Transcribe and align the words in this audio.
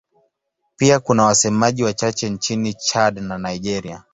Pia 0.75 0.99
kuna 0.99 1.23
wasemaji 1.25 1.83
wachache 1.83 2.29
nchini 2.29 2.73
Chad 2.73 3.17
na 3.21 3.37
Nigeria. 3.37 4.03